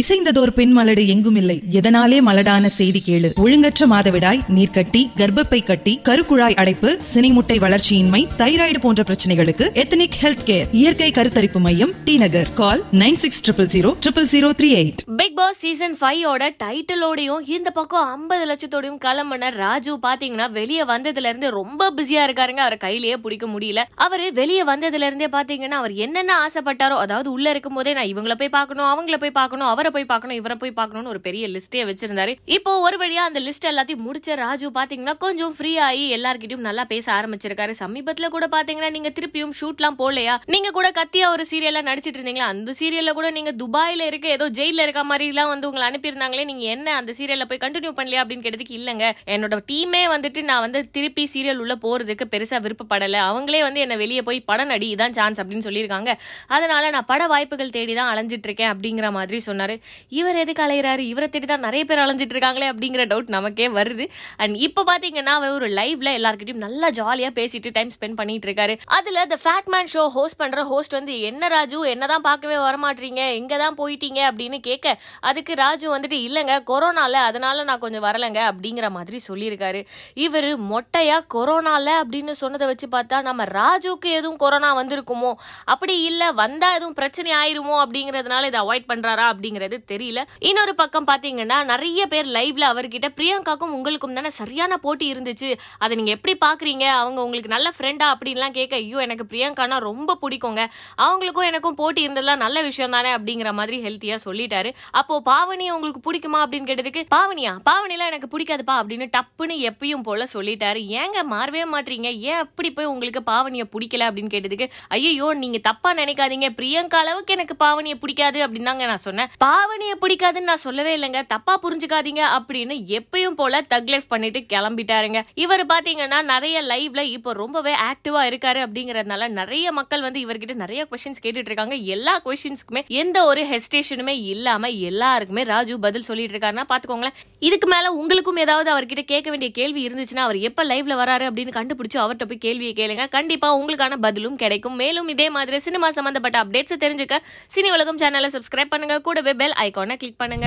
இசைந்ததோர் 0.00 0.50
பெண் 0.50 0.78
மலடு 0.78 1.06
எங்கும் 1.06 1.36
இல்லை. 1.36 1.62
எதனாலே 1.72 2.16
மலடான 2.20 2.66
செய்தி 2.66 3.02
கேளு. 3.06 3.28
ஒழுங்கற்ற 3.44 3.86
மாதவிடாய் 3.86 4.40
நீர்க்கட்டி 4.54 5.02
கர்ப்பப்பை 5.16 5.64
கட்டி 5.64 6.00
கருக்குழாய் 6.08 6.54
அடைப்பு 6.54 6.88
சினைமுட்டை 7.14 7.56
வளர்ச்சியின்மை 7.64 8.20
தைராய்டு 8.38 8.80
போன்ற 8.80 9.02
பிரச்சனைகளுக்கு 9.02 9.66
எத்தனிக் 9.82 10.18
ஹெல்த் 10.22 10.44
கேர் 10.44 10.66
இயற்கை 10.72 11.10
கருத்தரிப்பு 11.10 11.60
மையம் 11.66 11.92
T 12.04 12.16
Nagar. 12.16 12.52
Call 12.54 12.82
nine 12.92 13.16
six 13.16 13.42
triple 13.46 13.70
zero 13.74 13.92
triple 14.06 14.28
zero 14.32 14.50
three 14.60 14.70
eight. 14.80 15.04
Big 15.16 15.36
boss 15.36 15.58
season 15.58 15.96
ஃபைவோட 16.00 16.50
டைட்டிலோடையும் 16.64 17.48
இந்த 17.56 17.70
பக்கம் 17.70 18.10
ஐம்பது 18.16 18.44
லட்சத்தோடையும் 18.52 19.00
கிளம்புன 19.06 19.50
ராஜு 19.54 19.94
பாத்தீங்கன்னா 20.02 20.50
வெளியே 20.50 20.82
வந்ததுல 20.92 21.30
இருந்து 21.32 21.50
ரொம்ப 21.50 21.90
பிஸியா 21.96 22.24
இருக்காருங்க. 22.26 22.62
அவரை 22.66 22.78
கையிலேயே 22.78 23.16
பிடிக்க 23.16 23.46
முடியல. 23.46 23.82
அவரு 23.94 24.32
வெளியே 24.32 24.64
வந்ததுல 24.72 25.08
இருந்தே 25.10 25.30
பாத்தீங்கன்னா 25.38 25.80
அவர் 25.82 25.92
என்னென்ன 25.92 26.34
ஆசைப்பட்டாரோ 26.44 26.98
அதாவது 27.06 27.30
உள்ள 27.36 27.48
இருக்கும் 27.50 27.74
போதே 27.74 27.92
நான் 27.92 28.12
இவங்கள 28.14 28.36
போய் 28.44 28.54
பார்க்கணும் 28.58 28.90
அவங்கள 28.92 29.18
போய் 29.24 29.36
பார்க்கணும் 29.40 29.66
அவர் 29.66 29.84
போய் 29.90 30.06
பார்க்கணும் 30.10 30.36
இவரை 30.36 30.56
போய் 30.56 30.72
பார்க்கணும்னு 30.78 31.08
ஒரு 31.08 31.20
பெரிய 31.20 31.48
லிஸ்டே 31.48 31.82
வச்சிருந்தாரு. 31.90 32.32
இப்போ 32.56 32.72
ஒரு 32.86 32.96
வழியா 33.02 33.22
அந்த 33.28 33.40
லிஸ்ட் 33.40 33.68
எல்லாத்தையும் 33.72 34.04
முடிச்ச 34.06 34.34
ராஜு 34.34 34.68
பாத்தீங்கன்னா 34.70 35.14
கொஞ்சம் 35.18 35.54
ஃப்ரீ 35.56 35.72
ஆகி 35.86 36.04
எல்லார்கிட்டயும் 36.16 36.66
நல்லா 36.68 36.84
பேச 36.84 37.06
ஆரம்பிச்சிருக்காரு. 37.12 37.72
சமீபத்துல 37.82 38.28
கூட 38.28 38.46
பாத்தீங்கன்னா 38.56 38.90
நீங்க 38.90 39.12
திருப்பியும் 39.18 39.54
ஷூட்லாம் 39.60 39.98
போலையா 40.02 40.36
நீங்க 40.46 40.70
கூட 40.70 40.90
கத்தியா 41.00 41.28
ஒரு 41.30 41.46
சீரியல்ல 41.50 41.82
நடிச்சிட்டு 41.90 42.18
இருந்தீங்களா? 42.20 42.50
அந்த 42.54 42.74
சீரியல்ல 42.80 43.12
கூட 43.12 43.30
நீங்க 43.30 43.52
துபாயில 43.62 44.06
இருக்க 44.10 44.28
ஏதோ 44.28 44.48
ஜெயில 44.50 44.86
இருக்க 44.86 45.04
மாதிரி 45.04 45.26
எல்லாம் 45.26 45.48
வந்து 45.48 45.68
உங்களை 45.68 45.86
அனுப்பியிருந்தாங்களே 45.90 46.44
நீங்க 46.44 46.64
என்ன 46.76 46.94
அந்த 46.96 47.14
சீரியல்ல 47.18 47.44
போய் 47.44 47.62
கண்டினியூ 47.64 47.92
பண்ணலையா 47.98 48.22
அப்படின்னு 48.22 48.46
கேட்டதுக்கு 48.46 48.76
இல்லங்க. 48.80 49.04
என்னோட 49.26 49.60
டீமே 49.72 50.02
வந்துட்டு 50.14 50.42
நான் 50.42 50.60
வந்து 50.60 50.90
திருப்பி 50.90 51.24
சீரியல் 51.34 51.60
உள்ள 51.64 51.74
போறதுக்கு 51.84 52.26
பெருசா 52.34 52.58
விருப்பப்படல. 52.66 53.18
அவங்களே 53.30 53.60
வந்து 53.60 53.80
என்ன 53.80 53.96
வெளியே 53.96 54.22
போய் 54.22 54.40
படம் 54.40 54.66
நடி 54.66 54.94
இதான் 54.94 55.16
சான்ஸ் 55.18 55.40
அப்படின்னு 55.40 55.66
சொல்லியிருக்காங்க. 55.68 56.12
அதனால 56.46 56.90
நான் 56.90 57.04
பட 57.04 57.26
வாய்ப்புகள் 57.26 57.74
தேடி 57.76 57.94
தான் 57.94 58.10
அலைஞ்சிட்டு 58.14 58.48
இருக்கேன் 58.50 58.72
அப்படிங்கிற 58.74 59.10
மாதிரி 59.18 59.40
சொன்னாரு. 59.46 59.75
இவர் 60.08 60.36
எதுக்கு 60.36 60.62
அலையிறாரு? 60.62 60.98
இவரை 60.98 61.28
தேடி 61.28 61.46
தான் 61.46 61.60
நிறைய 61.60 61.84
பேர் 61.84 61.98
அலைஞ்சிட்டு 61.98 62.34
இருக்காங்களே 62.36 62.68
அப்படிங்கிற 62.72 63.04
டவுட் 63.12 63.28
நமக்கே 63.28 63.68
வருது. 63.68 64.08
அண்ட் 64.36 64.56
இப்போ 64.56 64.84
பார்த்தீங்கன்னா 64.84 65.34
அவர் 65.38 65.50
ஒரு 65.50 65.68
லைவ்ல 65.68 66.10
எல்லாருக்கிட்டையும் 66.18 66.64
நல்லா 66.66 66.90
ஜாலியா 66.90 67.30
பேசிட்டு 67.40 67.70
டைம் 67.72 67.90
ஸ்பெண்ட் 68.00 68.14
பண்ணிட்டு 68.14 68.52
இருக்காரு. 68.52 68.78
அதுல 68.84 69.24
the 69.26 69.38
fat 69.42 69.68
man 69.68 69.86
show 69.94 70.08
host 70.08 70.36
பண்ற 70.36 70.64
ஹோஸ்ட் 70.64 70.92
வந்து 70.92 71.20
என்ன 71.20 71.48
ராஜு 71.48 71.88
என்னதான் 71.88 72.20
பார்க்கவே 72.20 72.56
வரமாட்டீங்க? 72.56 73.32
எங்க 73.34 73.56
தான் 73.56 73.74
போயிட்டீங்க? 73.74 74.20
அப்படின்னு 74.30 74.58
கேட்க 74.58 75.00
அதுக்கு 75.20 75.54
ராஜு 75.54 75.96
வந்துட்டு 75.96 76.18
இல்லைங்க 76.26 76.54
கொரோனால 76.66 77.12
அதனால 77.12 77.64
நான் 77.64 77.78
கொஞ்சம் 77.78 78.04
வரலைங்க 78.04 78.52
அப்படிங்கிற 78.52 78.90
மாதிரி 78.90 79.20
சொல்லியிருக்காரு. 79.28 79.86
இவர் 80.14 80.60
மொட்டையா 80.60 81.18
கொரோனால? 81.34 81.88
அப்படின்னு 82.02 82.30
சொன்னதை 82.30 82.66
வச்சு 82.66 82.86
பார்த்தா 82.86 83.22
நம்ம 83.22 83.44
ராஜுக்கு 83.44 84.10
எதுவும் 84.10 84.36
கொரோனா 84.36 84.70
வந்திருக்குமோ? 84.82 85.32
அப்படி 85.64 86.02
இல்ல 86.02 86.32
வந்தா 86.32 86.74
எதுவும் 86.74 86.94
பிரச்சனை 86.94 87.32
ஆயிருமோ? 87.32 87.74
அப்படிங்கறதுனால 87.84 88.46
இதை 88.46 88.60
அவாய்ட் 88.60 88.88
பண்றாரா 88.88 89.26
அப்படிங்கிறது 89.66 89.92
தெரியல. 89.92 90.20
இன்னொரு 90.48 90.72
பக்கம் 90.80 91.06
பாத்தீங்கன்னா 91.10 91.58
நிறைய 91.72 92.00
பேர் 92.12 92.28
லைவ்ல 92.36 92.64
அவர்கிட்ட 92.72 93.08
பிரியங்காக்கும் 93.18 93.74
உங்களுக்கும் 93.76 94.16
தானே 94.18 94.30
சரியான 94.40 94.76
போட்டி 94.84 95.06
இருந்துச்சு. 95.12 95.50
அதை 95.78 95.92
நீங்க 95.98 96.12
எப்படி 96.16 96.34
பாக்குறீங்க? 96.46 96.84
அவங்க 97.02 97.18
உங்களுக்கு 97.26 97.52
நல்ல 97.54 97.68
ஃப்ரெண்டா 97.76 98.06
அப்படின்லாம் 98.14 98.56
கேட்க 98.58 98.76
ஐயோ 98.82 98.98
எனக்கு 99.06 99.24
பிரியங்கானா 99.32 99.78
ரொம்ப 99.88 100.18
பிடிக்குங்க. 100.22 100.62
அவங்களுக்கும் 101.06 101.48
எனக்கும் 101.50 101.78
போட்டி 101.80 102.02
இருந்ததுலாம் 102.08 102.42
நல்ல 102.44 102.56
விஷயம் 102.68 102.94
தானே? 102.96 103.12
அப்படிங்கிற 103.16 103.52
மாதிரி 103.60 103.76
ஹெல்த்தியா 103.86 104.18
சொல்லிட்டாரு. 104.26 104.72
அப்போ 105.00 105.14
பாவனி 105.30 105.66
உங்களுக்கு 105.76 106.02
பிடிக்குமா 106.08 106.40
அப்படின்னு 106.44 106.70
கேட்டதுக்கு 106.70 107.02
பாவனியா? 107.16 107.52
பாவனிலாம் 107.70 108.10
எனக்கு 108.12 108.30
பிடிக்காதுப்பா 108.34 108.76
அப்படின்னு 108.80 109.08
டப்புன்னு 109.16 109.56
எப்பயும் 109.70 110.06
போல 110.08 110.26
சொல்லிட்டாரு. 110.34 110.80
ஏங்க 111.02 111.18
மாறவே 111.34 111.64
மாட்டீங்க. 111.74 112.08
ஏன் 112.30 112.40
அப்படி 112.44 112.68
போய் 112.76 112.90
உங்களுக்கு 112.94 113.22
பாவனியை 113.32 113.66
பிடிக்கல? 113.74 114.04
அப்படின்னு 114.08 114.32
கேட்டதுக்கு 114.36 114.68
ஐயோ 114.96 115.28
நீங்க 115.42 115.58
தப்பா 115.68 115.90
நினைக்காதீங்க. 116.00 116.48
பிரியங்கா 116.60 116.98
அளவுக்கு 117.04 117.34
எனக்கு 117.36 117.54
பாவனியை 117.64 117.96
பிடிக்காது 118.02 118.38
அப்படின்னு 118.46 118.68
தாங்க 118.70 118.86
நான் 118.90 119.04
சொன்னேன். 119.06 119.30
பாவனியை 119.56 119.94
பிடிக்காதுன்னு 120.00 120.48
நான் 120.50 120.62
சொல்லவே 120.64 120.92
இல்லைங்க. 120.96 121.20
தப்பா 121.26 121.52
புரிஞ்சுக்காதீங்க 121.62 122.22
அப்படின்னு 122.36 122.74
எப்பயும் 122.96 123.36
போல 123.40 123.60
தக்லெஃப் 123.72 124.08
பண்ணிட்டு 124.08 124.40
கிளம்பிட்டாருங்க. 124.52 125.18
இவர் 125.34 125.62
பாத்தீங்கன்னா 125.66 126.18
நிறைய 126.32 126.56
லைவ்ல 126.70 127.02
இப்போ 127.16 127.30
ரொம்பவே 127.32 127.72
ஆக்டிவா 127.90 128.22
இருக்காரு 128.30 128.60
அப்படிங்கறதுனால 128.64 129.28
நிறைய 129.38 129.72
மக்கள் 129.78 130.02
வந்து 130.06 130.20
இவர்கிட்ட 130.24 130.54
நிறைய 130.54 130.80
கொஸ்டின்ஸ் 130.90 131.22
கேட்டுட்டு 131.24 131.50
இருக்காங்க. 131.50 131.76
எல்லா 131.94 132.14
கொஸ்டின்ஸ்க்குமே 132.24 132.82
எந்த 133.02 133.24
ஒரு 133.24 133.44
ஹெஸ்டேஷனுமே 133.52 134.14
இல்லாம 134.32 134.70
எல்லாருக்குமே 134.90 135.44
ராஜு 135.52 135.76
பதில் 135.86 136.06
சொல்லிட்டு 136.08 136.34
இருக்காருன்னா 136.34 136.66
பாத்துக்கோங்களேன். 136.72 137.16
இதுக்கு 137.48 137.68
மேல 137.74 137.92
உங்களுக்கும் 138.00 138.42
ஏதாவது 138.44 138.70
அவர்கிட்ட 138.74 139.04
கேட்க 139.12 139.28
வேண்டிய 139.30 139.52
கேள்வி 139.60 139.82
இருந்துச்சுன்னா 139.88 140.24
அவர் 140.26 140.40
எப்ப 140.50 140.64
லைவ்ல 140.72 140.96
வராரு 141.02 141.26
அப்படின்னு 141.30 141.56
கண்டுபிடிச்சு 141.58 142.00
அவர்கிட்ட 142.04 142.28
போய் 142.32 142.44
கேள்வியை 142.46 142.74
கேளுங்க. 142.80 143.06
கண்டிப்பா 143.16 143.50
உங்களுக்கான 143.60 144.00
பதிலும் 144.06 144.36
கிடைக்கும். 144.44 144.76
மேலும் 144.82 145.08
இதே 145.16 145.30
மாதிரி 145.38 145.62
சினிமா 145.68 145.90
சம்பந்தப்பட்ட 146.00 146.44
அப்டேட்ஸ் 146.44 146.82
தெரிஞ்சுக்க 146.86 147.22
சினி 147.56 147.70
உலகம் 147.78 148.02
சேனலை 148.04 148.30
சப்ஸ்கிரைப் 148.36 148.74
பண்ணுங்க. 148.74 149.00
கூடவே 149.08 149.34
பெல் 149.36 149.56
ஐகானை 149.60 149.96
கிளிக் 149.96 150.20
பண்ணுங்க 150.20 150.46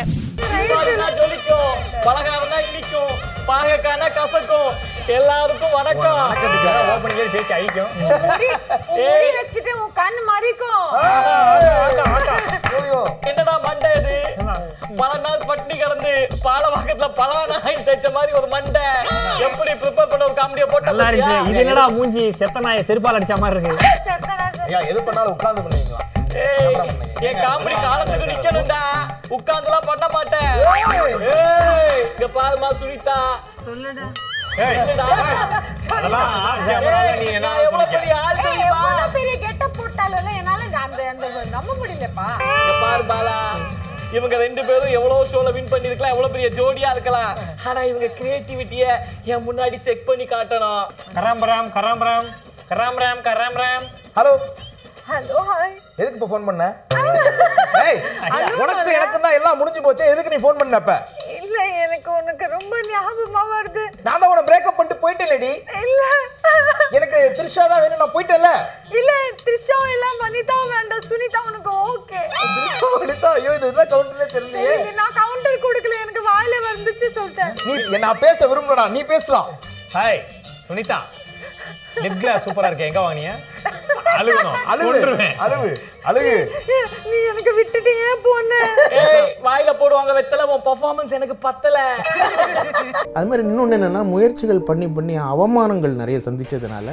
எல்லாருக்கும் 5.16 5.74
வணக்கம் 5.76 6.18
வச்சுட்டு 9.40 9.72
உன் 9.78 9.96
கண் 9.96 10.20
மறிக்கும் 10.28 10.84
என்னடா 13.30 13.56
மண்டை 13.66 13.92
இது 13.96 14.16
பல 15.00 15.12
நாள் 15.18 15.46
பட்டினி 15.46 15.76
கிடந்து 15.76 16.14
பாலவாக்கத்துல 16.46 17.10
பலானாயில் 17.20 17.86
தைச்ச 17.88 18.08
மாதிரி 18.12 18.32
ஒரு 18.34 18.48
மண்டை 18.48 18.86
எப்படி 19.48 19.74
ப்ரிப்பேர் 19.82 20.12
பண்ண 20.12 20.24
ஒரு 20.26 20.38
காமெடியை 20.40 20.68
போட்டு 20.68 20.90
நல்லா 20.90 21.10
இருந்துச்சு 21.10 21.50
இது 21.52 21.64
என்னடா 21.66 21.88
மூஞ்சி 21.98 22.26
செத்த 22.40 22.66
நாயை 22.68 22.84
செருப்பால் 22.90 23.20
அடிச்ச 23.20 23.38
மாதிரி 23.38 23.58
இருக்கு 23.58 23.76
ஐயா 24.68 24.82
எது 24.88 25.00
பண்ணாலும் 25.02 25.36
உட்கார்ந்து 25.36 25.66
பண்ணுவீங்களா 25.66 26.19
என் 26.34 27.40
காமெடி 27.44 27.76
காலத்துக்கு 27.82 28.26
நிக்கணும்டா. 28.32 28.82
உட்கார்ந்துலாம் 29.30 29.88
பண்ண 29.88 30.08
மாட்டேன். 30.08 30.52
ஏய், 31.30 32.04
இங்க 32.12 32.28
பாருமா 32.38 32.70
சுனிதா. 32.82 33.18
சொல்லுடா. 33.66 34.08
இவங்க 44.14 44.38
ரெண்டு 44.38 44.66
பேரும் 44.66 44.90
எவ்வளவு 44.90 45.26
ஷோல 45.32 45.52
வின் 45.54 45.70
பண்ணிருக்கலாம் 45.72 46.14
எவ்வளவு 46.14 46.32
பெரிய 46.36 46.48
ஜோடியா 46.50 46.90
இருக்கலாம். 46.92 47.34
ஆனா 47.66 47.82
இவங்க 47.82 48.08
கிரியேட்டிவிட்டிய 48.20 48.86
என் 49.24 49.46
முன்னாடி 49.50 49.80
செக் 49.80 50.06
பண்ணி 50.06 50.26
காட்டணும். 50.26 50.86
கராம்பராம் 51.18 51.70
கராம்பராம் 51.78 52.30
கராம்பராம் 52.72 53.22
கராம்பராம் 53.28 53.86
ஹலோ 54.18 54.34
ஹலோ 55.10 55.40
ஹாய் 55.50 55.74
எதுக்கு 56.00 56.18
இப்ப 56.18 56.28
ஃபோன் 56.32 56.48
பண்ண? 56.48 56.64
ஏய் 57.84 58.00
உனக்கு 58.62 58.90
எனக்கு 58.98 59.18
தான் 59.20 59.36
எல்லாம் 59.38 59.58
முடிஞ்சு 59.60 59.82
போச்சே. 59.86 60.06
எதுக்கு 60.14 60.32
நீ 60.34 60.40
ஃபோன் 60.44 60.60
பண்ண 60.60 60.80
அப்ப? 60.82 60.94
இல்ல 61.40 61.56
எனக்கு 61.84 62.10
உனக்கு 62.20 62.46
ரொம்ப 62.56 62.74
ஞாபகமா 62.90 63.42
வருது. 63.54 63.84
நான் 64.06 64.20
தான் 64.22 64.32
உன 64.34 64.44
பிரேக்கப் 64.50 64.78
பண்ணிட்டு 64.78 65.02
போயிட்டேன்லடி. 65.04 65.52
இல்ல. 65.84 66.02
எனக்கு 66.98 67.20
த்ரிஷா 67.38 67.64
தான் 67.72 67.82
வேணும். 67.84 68.02
நான் 68.04 68.16
போயிட்டேன்ல. 68.16 68.52
இல்ல 69.00 69.12
த்ரிஷா 69.44 69.78
எல்லாம் 69.96 70.20
வனிதா 70.24 70.58
வேண்டாம். 70.74 71.06
சுனிதா 71.10 71.42
உனக்கு 71.50 71.72
ஓகே 71.88 72.22
த்ரிஷா 72.36 72.90
எடுத்தா 73.06 73.32
ஐயோ 73.38 73.54
இது 73.60 73.72
என்ன 73.72 73.86
கவுண்டர்னே 73.94 74.28
தெரியலையே. 74.36 74.76
நான் 75.02 75.18
கவுண்டர் 75.20 75.64
கொடுக்கல. 75.68 75.98
எனக்கு 76.06 76.24
வாயில 76.30 76.56
வந்துச்சு 76.70 77.10
சொல்லிட்டேன். 77.18 77.54
நீ 77.92 78.04
நான் 78.08 78.24
பேச 78.26 78.48
விரும்புறடா 78.52 78.86
நீ 78.98 79.04
பேசுறா 79.14 79.42
ஹாய் 79.98 80.22
சுனிதா. 80.68 81.00
லிப் 82.04 82.20
கிளாஸ் 82.24 82.46
சூப்பரா 82.48 82.70
இருக்கு 82.70 82.90
எங்க 82.90 83.02
வாங்கினிய 83.06 83.32
அழுகணும் 84.20 84.56
அழுகு. 84.72 84.88
கொன்றுவேன். 84.88 85.36
அழுகு 85.46 85.70
அழுகு. 86.10 86.34
நீ 87.10 87.18
எனக்கு 87.32 87.52
விட்டுட்டு 87.58 87.92
ஏன் 88.08 88.22
போன 88.26 88.52
ஏய் 89.02 89.28
வாயில 89.48 89.74
போடுவாங்க 89.82 90.14
வெத்தல 90.20 90.48
உன் 90.54 90.66
பெர்ஃபார்மன்ஸ் 90.70 91.16
எனக்கு 91.20 91.38
பத்தல. 91.48 91.78
அது 93.18 93.28
மாதிரி 93.30 93.48
இன்னொன்று 93.48 93.78
என்னென்னா 93.80 94.04
முயற்சிகள் 94.14 94.68
பண்ணி 94.72 94.90
பண்ணி 94.98 95.18
அவமானங்கள் 95.34 96.00
நிறைய 96.02 96.20
சந்திச்சதுனால. 96.28 96.88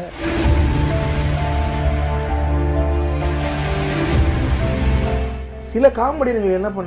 சில 5.71 5.89
காமெடிகள் 5.97 6.57
என்ன 6.59 6.69
பண்ண 6.71 6.85